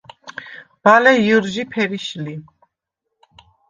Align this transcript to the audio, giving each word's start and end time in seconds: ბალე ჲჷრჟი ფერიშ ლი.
ბალე 0.83 1.13
ჲჷრჟი 1.25 1.63
ფერიშ 1.71 2.07
ლი. 2.23 2.35